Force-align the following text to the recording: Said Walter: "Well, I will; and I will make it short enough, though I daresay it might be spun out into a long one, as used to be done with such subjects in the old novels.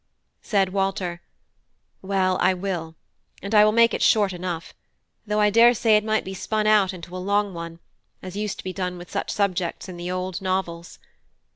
Said 0.41 0.69
Walter: 0.69 1.21
"Well, 2.01 2.39
I 2.41 2.55
will; 2.55 2.95
and 3.43 3.53
I 3.53 3.63
will 3.63 3.71
make 3.71 3.93
it 3.93 4.01
short 4.01 4.33
enough, 4.33 4.73
though 5.27 5.39
I 5.39 5.51
daresay 5.51 5.95
it 5.95 6.03
might 6.03 6.25
be 6.25 6.33
spun 6.33 6.65
out 6.65 6.91
into 6.91 7.15
a 7.15 7.19
long 7.21 7.53
one, 7.53 7.77
as 8.19 8.35
used 8.35 8.57
to 8.57 8.63
be 8.63 8.73
done 8.73 8.97
with 8.97 9.11
such 9.11 9.29
subjects 9.29 9.87
in 9.87 9.97
the 9.97 10.09
old 10.09 10.41
novels. 10.41 10.97